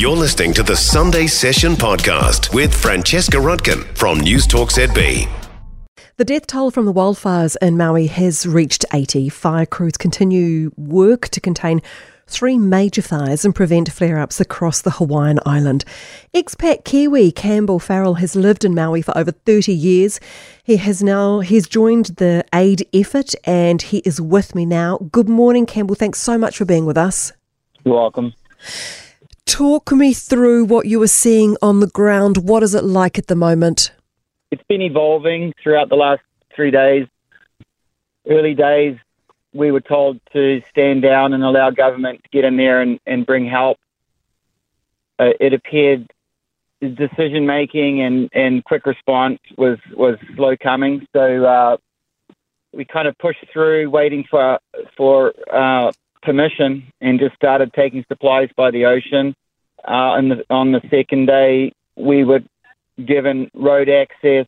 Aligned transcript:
You're 0.00 0.16
listening 0.16 0.54
to 0.54 0.62
the 0.62 0.76
Sunday 0.76 1.26
Session 1.26 1.74
podcast 1.74 2.54
with 2.54 2.74
Francesca 2.74 3.36
Rudkin 3.36 3.84
from 3.98 4.18
News 4.18 4.46
Talk 4.46 4.70
ZB. 4.70 5.28
The 6.16 6.24
death 6.24 6.46
toll 6.46 6.70
from 6.70 6.86
the 6.86 6.92
wildfires 6.94 7.54
in 7.60 7.76
Maui 7.76 8.06
has 8.06 8.46
reached 8.46 8.86
80. 8.94 9.28
Fire 9.28 9.66
crews 9.66 9.98
continue 9.98 10.70
work 10.78 11.28
to 11.28 11.40
contain 11.42 11.82
three 12.26 12.56
major 12.56 13.02
fires 13.02 13.44
and 13.44 13.54
prevent 13.54 13.92
flare 13.92 14.18
ups 14.18 14.40
across 14.40 14.80
the 14.80 14.92
Hawaiian 14.92 15.38
island. 15.44 15.84
Expat 16.32 16.84
Kiwi 16.86 17.30
Campbell 17.30 17.78
Farrell 17.78 18.14
has 18.14 18.34
lived 18.34 18.64
in 18.64 18.74
Maui 18.74 19.02
for 19.02 19.14
over 19.18 19.32
30 19.32 19.70
years. 19.70 20.18
He 20.64 20.78
has 20.78 21.02
now 21.02 21.40
he's 21.40 21.68
joined 21.68 22.06
the 22.16 22.42
aid 22.54 22.88
effort 22.94 23.34
and 23.44 23.82
he 23.82 23.98
is 24.06 24.18
with 24.18 24.54
me 24.54 24.64
now. 24.64 24.96
Good 25.12 25.28
morning, 25.28 25.66
Campbell. 25.66 25.94
Thanks 25.94 26.20
so 26.20 26.38
much 26.38 26.56
for 26.56 26.64
being 26.64 26.86
with 26.86 26.96
us. 26.96 27.34
You're 27.84 27.96
welcome. 27.96 28.32
Talk 29.50 29.90
me 29.90 30.14
through 30.14 30.66
what 30.66 30.86
you 30.86 31.02
are 31.02 31.08
seeing 31.08 31.56
on 31.60 31.80
the 31.80 31.88
ground. 31.88 32.48
What 32.48 32.62
is 32.62 32.72
it 32.72 32.84
like 32.84 33.18
at 33.18 33.26
the 33.26 33.34
moment? 33.34 33.90
It's 34.52 34.62
been 34.68 34.80
evolving 34.80 35.52
throughout 35.60 35.88
the 35.88 35.96
last 35.96 36.22
three 36.54 36.70
days. 36.70 37.08
Early 38.28 38.54
days, 38.54 38.96
we 39.52 39.72
were 39.72 39.80
told 39.80 40.20
to 40.34 40.62
stand 40.70 41.02
down 41.02 41.32
and 41.32 41.42
allow 41.42 41.70
government 41.70 42.22
to 42.22 42.28
get 42.30 42.44
in 42.44 42.56
there 42.56 42.80
and, 42.80 43.00
and 43.06 43.26
bring 43.26 43.44
help. 43.44 43.78
Uh, 45.18 45.30
it 45.40 45.52
appeared 45.52 46.08
decision 46.80 47.44
making 47.44 48.02
and, 48.02 48.30
and 48.32 48.62
quick 48.62 48.86
response 48.86 49.40
was, 49.58 49.78
was 49.96 50.16
slow 50.36 50.56
coming. 50.56 51.08
So 51.12 51.44
uh, 51.44 51.76
we 52.72 52.84
kind 52.84 53.08
of 53.08 53.18
pushed 53.18 53.44
through, 53.52 53.90
waiting 53.90 54.24
for 54.30 54.60
for 54.96 55.32
uh, 55.52 55.90
permission, 56.22 56.92
and 57.00 57.18
just 57.18 57.34
started 57.34 57.72
taking 57.72 58.04
supplies 58.06 58.48
by 58.56 58.70
the 58.70 58.84
ocean. 58.84 59.34
Uh, 59.84 60.20
the, 60.20 60.44
on 60.50 60.72
the 60.72 60.80
second 60.90 61.26
day, 61.26 61.72
we 61.96 62.24
were 62.24 62.40
given 63.04 63.50
road 63.54 63.88
access. 63.88 64.46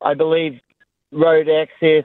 I 0.00 0.14
believe 0.14 0.60
road 1.10 1.48
access 1.48 2.04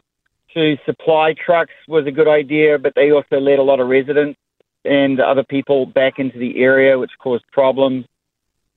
to 0.53 0.77
supply 0.85 1.33
trucks 1.33 1.73
was 1.87 2.05
a 2.07 2.11
good 2.11 2.27
idea, 2.27 2.77
but 2.79 2.93
they 2.95 3.11
also 3.11 3.39
let 3.39 3.59
a 3.59 3.63
lot 3.63 3.79
of 3.79 3.87
residents 3.87 4.39
and 4.85 5.19
other 5.19 5.43
people 5.43 5.85
back 5.85 6.19
into 6.19 6.37
the 6.39 6.59
area, 6.59 6.97
which 6.97 7.11
caused 7.19 7.43
problems. 7.51 8.05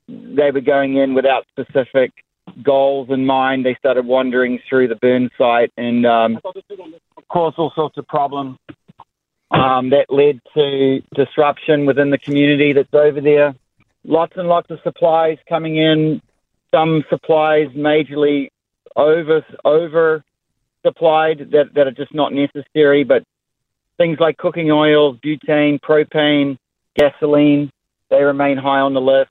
They 0.09 0.51
were 0.51 0.61
going 0.61 0.97
in 0.97 1.15
without 1.15 1.47
specific 1.51 2.13
goals 2.63 3.09
in 3.11 3.27
mind. 3.27 3.65
They 3.65 3.77
started 3.77 4.05
wandering 4.05 4.59
through 4.69 4.89
the 4.89 4.97
burn 4.97 5.31
site 5.39 5.73
and 5.77 6.05
um, 6.05 6.39
caused 7.29 7.59
all 7.59 7.73
sorts 7.75 7.97
of 7.97 8.07
problems. 8.09 8.59
Um, 9.53 9.91
that 9.91 10.07
led 10.11 10.41
to 10.55 11.03
disruption 11.13 11.85
within 11.85 12.11
the 12.11 12.19
community 12.19 12.73
that's 12.73 12.95
over 12.95 13.21
there. 13.21 13.53
Lots 14.05 14.33
and 14.37 14.49
lots 14.49 14.71
of 14.71 14.79
supplies 14.83 15.39
coming 15.49 15.77
in. 15.77 16.23
Some 16.73 17.05
supplies 17.11 17.69
majorly 17.77 18.49
over 18.97 19.45
over 19.65 20.25
supplied 20.85 21.51
that, 21.53 21.75
that 21.75 21.87
are 21.87 21.93
just 21.93 22.15
not 22.15 22.33
necessary, 22.33 23.05
but 23.05 23.25
things 23.99 24.19
like 24.19 24.39
cooking 24.39 24.71
oils, 24.71 25.19
butane, 25.25 25.79
propane, 25.81 26.57
gasoline, 26.97 27.71
they 28.09 28.23
remain 28.23 28.57
high 28.57 28.81
on 28.81 28.95
the 28.95 29.01
list. 29.01 29.31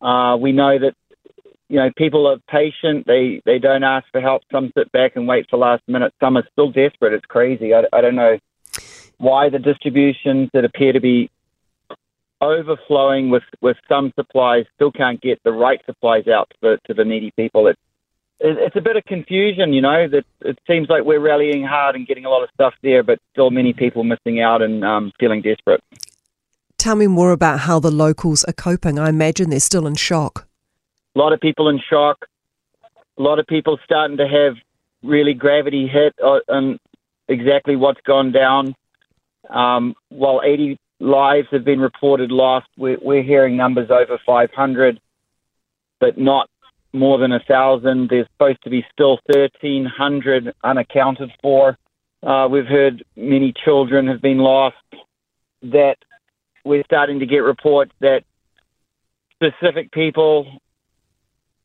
Uh, 0.00 0.36
we 0.36 0.52
know 0.52 0.78
that 0.78 0.94
you 1.68 1.76
know 1.76 1.90
people 1.96 2.26
are 2.26 2.38
patient; 2.48 3.06
they 3.06 3.40
they 3.44 3.58
don't 3.58 3.84
ask 3.84 4.06
for 4.10 4.20
help. 4.20 4.42
Some 4.50 4.72
sit 4.76 4.90
back 4.92 5.16
and 5.16 5.28
wait 5.28 5.46
for 5.48 5.58
last 5.58 5.82
minute. 5.86 6.12
Some 6.20 6.36
are 6.36 6.46
still 6.52 6.70
desperate. 6.70 7.12
It's 7.12 7.26
crazy. 7.26 7.72
I, 7.72 7.84
I 7.92 8.00
don't 8.00 8.16
know 8.16 8.38
why 9.18 9.48
the 9.48 9.58
distributions 9.58 10.50
that 10.52 10.64
appear 10.64 10.92
to 10.92 11.00
be 11.00 11.30
overflowing 12.42 13.30
with 13.30 13.44
with 13.60 13.76
some 13.88 14.12
supplies 14.14 14.66
still 14.74 14.92
can't 14.92 15.20
get 15.20 15.40
the 15.44 15.52
right 15.52 15.80
supplies 15.86 16.26
out 16.28 16.50
to 16.50 16.56
the 16.60 16.78
to 16.86 16.94
the 16.94 17.04
needy 17.04 17.32
people. 17.36 17.68
It's 17.68 17.80
it's 18.40 18.76
a 18.76 18.80
bit 18.80 18.96
of 18.96 19.04
confusion, 19.04 19.72
you 19.72 19.80
know. 19.80 20.08
That 20.08 20.24
it 20.40 20.58
seems 20.66 20.88
like 20.88 21.04
we're 21.04 21.20
rallying 21.20 21.64
hard 21.64 21.94
and 21.94 22.06
getting 22.06 22.24
a 22.24 22.28
lot 22.28 22.42
of 22.42 22.50
stuff 22.52 22.74
there, 22.82 23.02
but 23.02 23.20
still 23.32 23.50
many 23.50 23.72
people 23.72 24.04
missing 24.04 24.40
out 24.40 24.60
and 24.60 24.84
um, 24.84 25.12
feeling 25.18 25.40
desperate. 25.42 25.82
Tell 26.76 26.96
me 26.96 27.06
more 27.06 27.30
about 27.30 27.60
how 27.60 27.78
the 27.78 27.92
locals 27.92 28.42
are 28.44 28.52
coping. 28.52 28.98
I 28.98 29.08
imagine 29.08 29.50
they're 29.50 29.60
still 29.60 29.86
in 29.86 29.94
shock. 29.94 30.48
A 31.14 31.18
lot 31.18 31.32
of 31.32 31.40
people 31.40 31.68
in 31.68 31.80
shock. 31.88 32.26
A 33.18 33.22
lot 33.22 33.38
of 33.38 33.46
people 33.46 33.78
starting 33.84 34.16
to 34.16 34.26
have 34.26 34.56
really 35.04 35.34
gravity 35.34 35.86
hit 35.86 36.14
on 36.20 36.80
exactly 37.28 37.76
what's 37.76 38.00
gone 38.00 38.32
down. 38.32 38.74
Um, 39.52 39.94
while 40.08 40.40
80 40.44 40.78
lives 40.98 41.48
have 41.50 41.64
been 41.64 41.80
reported 41.80 42.30
lost, 42.30 42.66
we're, 42.76 42.98
we're 43.00 43.22
hearing 43.22 43.56
numbers 43.56 43.90
over 43.90 44.18
500, 44.24 45.00
but 46.00 46.18
not 46.18 46.48
more 46.92 47.18
than 47.18 47.32
a 47.32 47.40
thousand. 47.40 48.08
There's 48.08 48.26
supposed 48.32 48.62
to 48.64 48.70
be 48.70 48.84
still 48.92 49.18
1,300 49.26 50.54
unaccounted 50.64 51.30
for. 51.42 51.76
Uh, 52.22 52.48
we've 52.50 52.66
heard 52.66 53.04
many 53.16 53.52
children 53.64 54.06
have 54.08 54.22
been 54.22 54.38
lost. 54.38 54.76
That 55.62 55.96
we're 56.64 56.84
starting 56.84 57.20
to 57.20 57.26
get 57.26 57.38
reports 57.38 57.92
that 58.00 58.24
specific 59.34 59.92
people 59.92 60.58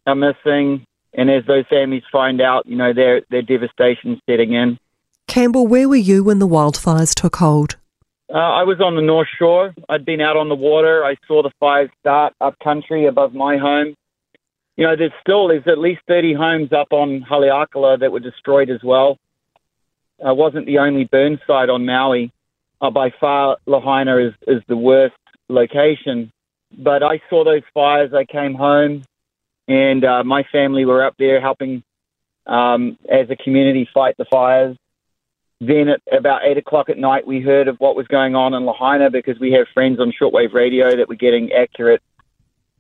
are 0.06 0.16
missing, 0.16 0.86
and 1.14 1.30
as 1.30 1.46
those 1.46 1.66
families 1.70 2.04
find 2.12 2.42
out, 2.42 2.66
you 2.68 2.76
know, 2.76 2.94
their 2.94 3.22
their 3.30 3.42
devastation 3.42 4.20
setting 4.30 4.54
in. 4.54 4.78
Campbell, 5.28 5.68
where 5.68 5.90
were 5.90 5.96
you 5.96 6.24
when 6.24 6.40
the 6.40 6.48
wildfires 6.48 7.14
took 7.14 7.36
hold? 7.38 7.77
Uh, 8.30 8.38
I 8.38 8.64
was 8.64 8.82
on 8.82 8.96
the 8.96 9.02
North 9.02 9.30
Shore. 9.40 9.74
I'd 9.88 10.06
been 10.06 10.22
out 10.22 10.36
on 10.36 10.50
the 10.50 10.56
water. 10.56 11.06
I 11.06 11.16
saw 11.28 11.44
the 11.44 11.52
fires 11.60 11.90
start 12.02 12.34
up 12.42 12.60
country 12.60 13.06
above 13.06 13.34
my 13.34 13.58
home 13.58 13.96
you 14.78 14.86
know, 14.86 14.96
there's 14.96 15.12
still 15.20 15.48
there's 15.48 15.68
at 15.68 15.80
least 15.80 16.02
30 16.08 16.36
homes 16.36 16.72
up 16.72 16.90
on 16.92 17.26
Haleakala 17.30 18.00
that 18.00 18.12
were 18.12 18.20
destroyed 18.20 18.70
as 18.70 18.82
well. 18.84 19.18
Uh, 20.26 20.34
wasn't 20.34 20.68
the 20.68 20.78
only 20.78 21.06
burn 21.06 21.40
site 21.46 21.70
on 21.70 21.86
Maui. 21.86 22.32
Uh, 22.80 22.92
by 22.92 23.12
far, 23.20 23.58
Lahaina 23.66 24.18
is, 24.18 24.34
is 24.48 24.62
the 24.68 24.78
worst 24.78 25.16
location. 25.50 26.32
But 26.78 27.02
I 27.02 27.22
saw 27.30 27.44
those 27.44 27.64
fires. 27.74 28.14
I 28.14 28.26
came 28.26 28.54
home, 28.54 29.04
and 29.68 30.06
uh, 30.06 30.24
my 30.24 30.44
family 30.52 30.86
were 30.86 31.04
up 31.04 31.16
there 31.18 31.42
helping 31.42 31.84
um, 32.46 33.00
as 33.12 33.30
a 33.32 33.36
community 33.36 33.90
fight 33.92 34.16
the 34.18 34.26
fires. 34.26 34.78
Then 35.60 35.90
at 35.90 36.02
about 36.16 36.42
eight 36.46 36.58
o'clock 36.58 36.90
at 36.90 36.98
night, 36.98 37.26
we 37.26 37.42
heard 37.42 37.68
of 37.68 37.78
what 37.78 37.96
was 37.96 38.08
going 38.08 38.36
on 38.36 38.54
in 38.54 38.66
Lahaina 38.66 39.10
because 39.10 39.40
we 39.40 39.52
have 39.54 39.66
friends 39.74 40.00
on 40.00 40.12
shortwave 40.12 40.54
radio 40.54 40.96
that 40.96 41.10
were 41.10 41.16
getting 41.16 41.52
accurate, 41.52 42.02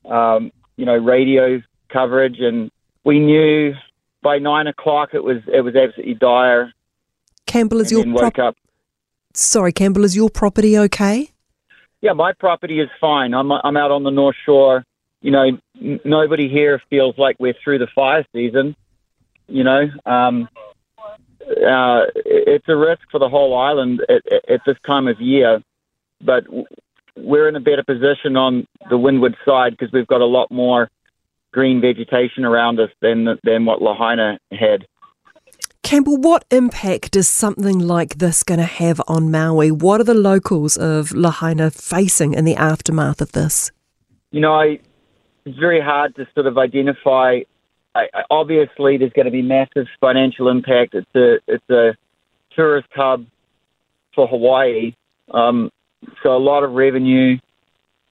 um, 0.05 0.51
you 0.75 0.85
know, 0.85 0.95
radio 0.95 1.61
coverage, 1.89 2.39
and 2.39 2.69
we 3.03 3.19
knew 3.19 3.73
by 4.21 4.37
nine 4.37 4.67
o'clock 4.67 5.09
it 5.13 5.23
was 5.23 5.37
it 5.51 5.61
was 5.61 5.75
absolutely 5.75 6.13
dire. 6.15 6.71
Campbell, 7.47 7.81
is 7.81 7.91
your 7.91 8.03
prop- 8.03 8.37
up. 8.37 8.55
Sorry, 9.33 9.71
Campbell, 9.71 10.03
is 10.03 10.15
your 10.15 10.29
property 10.29 10.77
okay? 10.77 11.31
Yeah, 12.01 12.13
my 12.13 12.33
property 12.33 12.79
is 12.79 12.89
fine. 13.01 13.33
I'm 13.33 13.51
I'm 13.51 13.77
out 13.77 13.89
on 13.89 14.03
the 14.03 14.11
North 14.11 14.35
Shore. 14.45 14.83
You 15.21 15.31
know, 15.31 15.45
n- 15.81 15.99
nobody 16.05 16.47
here 16.47 16.79
feels 16.89 17.17
like 17.17 17.37
we're 17.39 17.55
through 17.63 17.79
the 17.79 17.87
fire 17.95 18.23
season. 18.33 18.75
You 19.47 19.63
know, 19.63 19.87
um, 20.05 20.47
uh, 21.63 22.05
it's 22.25 22.67
a 22.67 22.75
risk 22.75 23.01
for 23.11 23.19
the 23.19 23.29
whole 23.29 23.57
island 23.57 24.01
at, 24.09 24.21
at 24.49 24.61
this 24.65 24.77
time 24.85 25.07
of 25.07 25.19
year, 25.19 25.61
but 26.21 26.43
we're 27.15 27.47
in 27.47 27.55
a 27.55 27.59
better 27.59 27.83
position 27.83 28.35
on 28.35 28.67
the 28.89 28.97
windward 28.97 29.35
side 29.45 29.71
because 29.71 29.91
we've 29.91 30.07
got 30.07 30.21
a 30.21 30.25
lot 30.25 30.51
more 30.51 30.89
green 31.51 31.81
vegetation 31.81 32.45
around 32.45 32.79
us 32.79 32.89
than 33.01 33.27
than 33.43 33.65
what 33.65 33.81
Lahaina 33.81 34.39
had. 34.51 34.85
Campbell, 35.83 36.17
what 36.17 36.43
impact 36.51 37.15
is 37.15 37.29
something 37.29 37.79
like 37.79 38.17
this 38.17 38.43
going 38.43 38.59
to 38.59 38.65
have 38.65 39.01
on 39.07 39.31
Maui? 39.31 39.71
What 39.71 40.01
are 40.01 40.03
the 40.03 40.13
locals 40.13 40.75
of 40.75 41.13
Lahaina 41.13 41.71
facing 41.71 42.33
in 42.33 42.43
the 42.43 42.57
aftermath 42.57 43.21
of 43.21 43.31
this? 43.31 43.71
You 44.31 44.41
know, 44.41 44.53
I, 44.53 44.79
it's 45.45 45.57
very 45.57 45.79
hard 45.79 46.13
to 46.17 46.27
sort 46.33 46.45
of 46.45 46.57
identify. 46.57 47.39
I, 48.13 48.23
obviously, 48.29 48.97
there's 48.97 49.13
going 49.13 49.25
to 49.25 49.31
be 49.31 49.41
massive 49.41 49.87
financial 49.99 50.49
impact. 50.49 50.93
It's 50.93 51.15
a 51.15 51.39
it's 51.47 51.69
a 51.69 51.95
tourist 52.55 52.89
hub 52.93 53.25
for 54.13 54.27
Hawaii, 54.27 54.93
um, 55.33 55.71
so 56.23 56.35
a 56.35 56.37
lot 56.37 56.63
of 56.63 56.71
revenue 56.71 57.37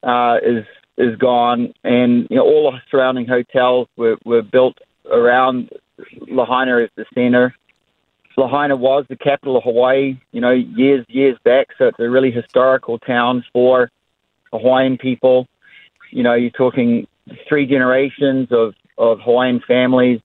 uh, 0.03 0.37
is 0.43 0.65
is 0.97 1.15
gone, 1.17 1.73
and 1.83 2.27
you 2.29 2.37
know 2.37 2.43
all 2.43 2.71
the 2.71 2.81
surrounding 2.89 3.27
hotels 3.27 3.87
were, 3.97 4.17
were 4.25 4.41
built 4.41 4.77
around 5.11 5.69
Lahaina 6.27 6.79
as 6.83 6.89
the 6.95 7.05
center. 7.13 7.55
Lahaina 8.35 8.75
was 8.75 9.03
the 9.09 9.15
capital 9.15 9.57
of 9.57 9.63
Hawaii, 9.63 10.19
you 10.31 10.41
know, 10.41 10.51
years 10.51 11.05
years 11.09 11.37
back, 11.43 11.67
so 11.77 11.87
it's 11.87 11.99
a 11.99 12.09
really 12.09 12.31
historical 12.31 12.99
town 12.99 13.43
for 13.51 13.89
Hawaiian 14.51 14.97
people. 14.97 15.47
You 16.11 16.23
know, 16.23 16.35
you're 16.35 16.51
talking 16.51 17.07
three 17.49 17.65
generations 17.65 18.49
of 18.51 18.75
of 18.97 19.19
Hawaiian 19.21 19.61
families 19.67 20.21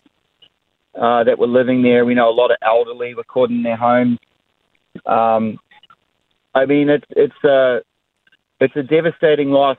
uh, 0.94 1.24
that 1.24 1.38
were 1.38 1.46
living 1.46 1.82
there. 1.82 2.04
We 2.04 2.14
know 2.14 2.28
a 2.28 2.32
lot 2.32 2.50
of 2.50 2.58
elderly 2.62 3.14
were 3.14 3.24
caught 3.24 3.50
in 3.50 3.62
their 3.62 3.76
homes. 3.76 4.18
Um, 5.06 5.58
I 6.54 6.66
mean, 6.66 6.88
it's 6.90 7.06
it's 7.10 7.44
a 7.44 7.82
it's 8.60 8.76
a 8.76 8.82
devastating 8.82 9.50
loss 9.50 9.78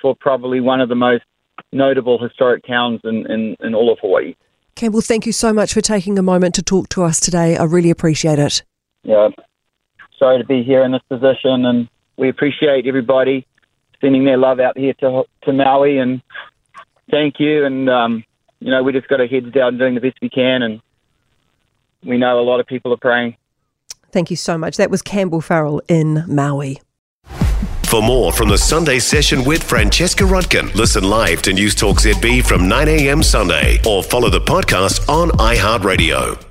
for 0.00 0.14
probably 0.14 0.60
one 0.60 0.80
of 0.80 0.88
the 0.88 0.94
most 0.94 1.24
notable 1.72 2.18
historic 2.18 2.64
towns 2.66 3.00
in, 3.04 3.30
in, 3.30 3.56
in 3.60 3.74
all 3.74 3.92
of 3.92 3.98
Hawaii. 4.00 4.34
Campbell, 4.74 5.00
thank 5.00 5.26
you 5.26 5.32
so 5.32 5.52
much 5.52 5.74
for 5.74 5.80
taking 5.80 6.18
a 6.18 6.22
moment 6.22 6.54
to 6.54 6.62
talk 6.62 6.88
to 6.90 7.02
us 7.02 7.20
today. 7.20 7.56
I 7.56 7.64
really 7.64 7.90
appreciate 7.90 8.38
it. 8.38 8.62
Yeah, 9.02 9.28
sorry 10.18 10.38
to 10.38 10.44
be 10.44 10.62
here 10.62 10.82
in 10.84 10.92
this 10.92 11.02
position, 11.08 11.64
and 11.64 11.88
we 12.16 12.28
appreciate 12.28 12.86
everybody 12.86 13.46
sending 14.00 14.24
their 14.24 14.38
love 14.38 14.60
out 14.60 14.78
here 14.78 14.94
to 15.00 15.24
to 15.42 15.52
Maui, 15.52 15.98
and 15.98 16.22
thank 17.10 17.34
you. 17.38 17.64
And 17.64 17.90
um, 17.90 18.24
you 18.60 18.70
know, 18.70 18.82
we 18.82 18.92
just 18.92 19.08
got 19.08 19.20
our 19.20 19.26
heads 19.26 19.50
down 19.52 19.78
doing 19.78 19.94
the 19.94 20.00
best 20.00 20.18
we 20.22 20.28
can, 20.28 20.62
and 20.62 20.80
we 22.04 22.18
know 22.18 22.38
a 22.38 22.42
lot 22.42 22.60
of 22.60 22.66
people 22.66 22.92
are 22.92 22.98
praying. 22.98 23.36
Thank 24.12 24.30
you 24.30 24.36
so 24.36 24.58
much. 24.58 24.76
That 24.76 24.90
was 24.90 25.02
Campbell 25.02 25.40
Farrell 25.40 25.82
in 25.88 26.24
Maui. 26.26 26.80
For 27.90 28.00
more 28.00 28.32
from 28.32 28.48
the 28.48 28.58
Sunday 28.58 29.00
session 29.00 29.44
with 29.44 29.64
Francesca 29.64 30.22
Rudkin, 30.22 30.72
listen 30.74 31.02
live 31.02 31.42
to 31.42 31.52
News 31.52 31.74
Talk 31.74 31.96
ZB 31.96 32.44
from 32.46 32.68
9 32.68 32.88
a.m. 32.88 33.20
Sunday 33.20 33.80
or 33.84 34.02
follow 34.04 34.30
the 34.30 34.40
podcast 34.40 35.08
on 35.08 35.30
iHeartRadio. 35.30 36.49